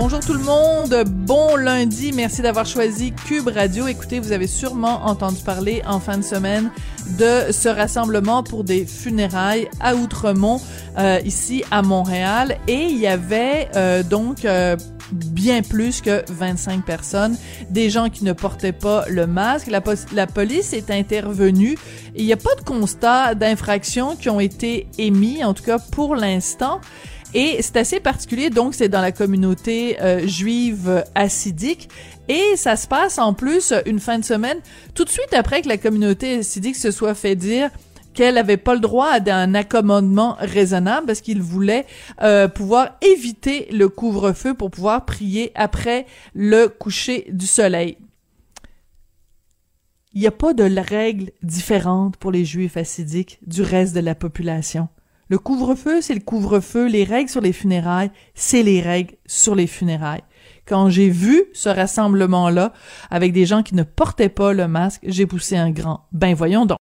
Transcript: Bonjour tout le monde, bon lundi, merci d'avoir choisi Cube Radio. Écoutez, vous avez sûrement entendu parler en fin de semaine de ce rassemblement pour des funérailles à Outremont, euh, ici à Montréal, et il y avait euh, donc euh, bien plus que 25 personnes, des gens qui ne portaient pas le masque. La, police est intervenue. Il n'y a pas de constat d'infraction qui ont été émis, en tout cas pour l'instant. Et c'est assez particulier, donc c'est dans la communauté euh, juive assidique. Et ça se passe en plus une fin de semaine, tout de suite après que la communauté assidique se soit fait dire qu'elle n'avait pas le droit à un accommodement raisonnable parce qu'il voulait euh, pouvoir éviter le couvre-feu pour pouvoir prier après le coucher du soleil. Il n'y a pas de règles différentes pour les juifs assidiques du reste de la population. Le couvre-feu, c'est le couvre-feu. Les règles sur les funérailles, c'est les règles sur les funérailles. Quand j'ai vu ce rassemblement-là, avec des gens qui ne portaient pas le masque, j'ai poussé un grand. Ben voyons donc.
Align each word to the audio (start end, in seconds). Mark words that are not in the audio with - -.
Bonjour 0.00 0.20
tout 0.20 0.32
le 0.32 0.44
monde, 0.44 0.94
bon 1.08 1.56
lundi, 1.56 2.12
merci 2.12 2.40
d'avoir 2.40 2.66
choisi 2.66 3.12
Cube 3.26 3.48
Radio. 3.48 3.88
Écoutez, 3.88 4.20
vous 4.20 4.30
avez 4.30 4.46
sûrement 4.46 5.06
entendu 5.06 5.42
parler 5.42 5.82
en 5.88 5.98
fin 5.98 6.16
de 6.18 6.22
semaine 6.22 6.70
de 7.18 7.50
ce 7.50 7.68
rassemblement 7.68 8.44
pour 8.44 8.62
des 8.62 8.86
funérailles 8.86 9.68
à 9.80 9.96
Outremont, 9.96 10.60
euh, 10.98 11.18
ici 11.24 11.64
à 11.72 11.82
Montréal, 11.82 12.58
et 12.68 12.84
il 12.84 12.96
y 12.96 13.08
avait 13.08 13.70
euh, 13.74 14.04
donc 14.04 14.44
euh, 14.44 14.76
bien 15.10 15.62
plus 15.62 16.00
que 16.00 16.22
25 16.30 16.84
personnes, 16.84 17.36
des 17.68 17.90
gens 17.90 18.08
qui 18.08 18.24
ne 18.24 18.32
portaient 18.32 18.72
pas 18.72 19.04
le 19.08 19.26
masque. 19.26 19.68
La, 19.68 20.26
police 20.26 20.74
est 20.74 20.92
intervenue. 20.92 21.76
Il 22.14 22.24
n'y 22.24 22.32
a 22.32 22.36
pas 22.36 22.54
de 22.54 22.62
constat 22.62 23.34
d'infraction 23.34 24.14
qui 24.14 24.28
ont 24.30 24.40
été 24.40 24.86
émis, 24.96 25.42
en 25.44 25.54
tout 25.54 25.64
cas 25.64 25.80
pour 25.80 26.14
l'instant. 26.14 26.80
Et 27.34 27.58
c'est 27.60 27.76
assez 27.76 28.00
particulier, 28.00 28.48
donc 28.48 28.74
c'est 28.74 28.88
dans 28.88 29.02
la 29.02 29.12
communauté 29.12 30.00
euh, 30.00 30.26
juive 30.26 31.04
assidique. 31.14 31.90
Et 32.28 32.56
ça 32.56 32.76
se 32.76 32.86
passe 32.86 33.18
en 33.18 33.34
plus 33.34 33.72
une 33.86 34.00
fin 34.00 34.18
de 34.18 34.24
semaine, 34.24 34.58
tout 34.94 35.04
de 35.04 35.10
suite 35.10 35.32
après 35.34 35.62
que 35.62 35.68
la 35.68 35.78
communauté 35.78 36.38
assidique 36.38 36.76
se 36.76 36.90
soit 36.90 37.14
fait 37.14 37.36
dire 37.36 37.70
qu'elle 38.14 38.34
n'avait 38.34 38.56
pas 38.56 38.74
le 38.74 38.80
droit 38.80 39.10
à 39.10 39.34
un 39.34 39.54
accommodement 39.54 40.36
raisonnable 40.40 41.06
parce 41.06 41.20
qu'il 41.20 41.40
voulait 41.40 41.86
euh, 42.22 42.48
pouvoir 42.48 42.96
éviter 43.00 43.68
le 43.70 43.88
couvre-feu 43.88 44.54
pour 44.54 44.70
pouvoir 44.70 45.04
prier 45.04 45.52
après 45.54 46.06
le 46.34 46.66
coucher 46.68 47.26
du 47.30 47.46
soleil. 47.46 47.96
Il 50.14 50.20
n'y 50.20 50.26
a 50.26 50.32
pas 50.32 50.54
de 50.54 50.64
règles 50.80 51.30
différentes 51.42 52.16
pour 52.16 52.32
les 52.32 52.44
juifs 52.44 52.76
assidiques 52.76 53.38
du 53.46 53.62
reste 53.62 53.94
de 53.94 54.00
la 54.00 54.14
population. 54.14 54.88
Le 55.30 55.38
couvre-feu, 55.38 56.00
c'est 56.00 56.14
le 56.14 56.20
couvre-feu. 56.20 56.86
Les 56.86 57.04
règles 57.04 57.28
sur 57.28 57.42
les 57.42 57.52
funérailles, 57.52 58.10
c'est 58.34 58.62
les 58.62 58.80
règles 58.80 59.16
sur 59.26 59.54
les 59.54 59.66
funérailles. 59.66 60.22
Quand 60.66 60.88
j'ai 60.88 61.08
vu 61.10 61.44
ce 61.52 61.68
rassemblement-là, 61.68 62.72
avec 63.10 63.32
des 63.32 63.46
gens 63.46 63.62
qui 63.62 63.74
ne 63.74 63.82
portaient 63.82 64.28
pas 64.28 64.52
le 64.52 64.68
masque, 64.68 65.02
j'ai 65.06 65.26
poussé 65.26 65.56
un 65.56 65.70
grand. 65.70 66.06
Ben 66.12 66.34
voyons 66.34 66.66
donc. 66.66 66.76